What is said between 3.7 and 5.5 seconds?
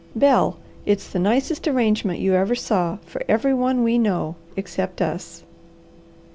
we know, except us."